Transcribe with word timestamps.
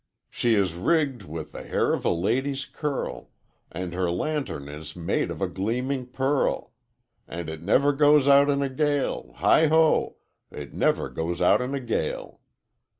'She 0.31 0.55
is 0.55 0.73
rigged 0.73 1.21
with 1.21 1.51
the 1.51 1.61
hair 1.61 1.93
of 1.93 2.03
a 2.03 2.09
lady's 2.09 2.65
curl, 2.65 3.29
And 3.71 3.93
her 3.93 4.09
lantern 4.09 4.67
is 4.67 4.95
made 4.95 5.29
of 5.29 5.43
a 5.43 5.47
gleaming 5.47 6.07
pearl, 6.07 6.73
And 7.27 7.47
it 7.47 7.61
never 7.61 7.93
goes 7.93 8.27
out 8.27 8.49
in 8.49 8.63
a 8.63 8.69
gale 8.69 9.33
Heigh 9.35 9.67
ho! 9.67 10.15
It 10.49 10.73
never 10.73 11.07
goes 11.07 11.39
out 11.39 11.61
in 11.61 11.75
a 11.75 11.79
gale. 11.79 12.39